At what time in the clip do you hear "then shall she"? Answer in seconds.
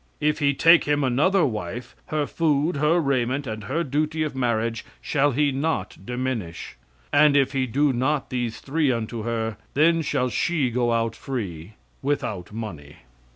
9.75-10.71